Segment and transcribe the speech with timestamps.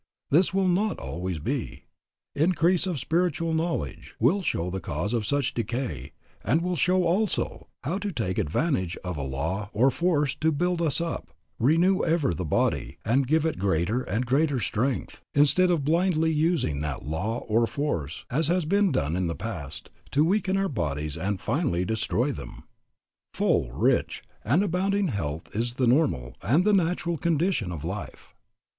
[0.31, 1.83] This will not always be.
[2.35, 6.11] Increase of spiritual knowledge will show the cause of such decay,
[6.43, 10.81] and will show, also, how to take advantage of a Law or Force to build
[10.81, 11.29] us up,
[11.59, 16.81] renew ever the body and give it greater and greater strength, instead of blindly using
[16.81, 21.15] that Law or Force, as has been done in the past, to weaken our bodies
[21.15, 22.63] and finally destroy them."
[23.35, 28.33] Full, rich, and abounding health is the normal and the natural condition of life.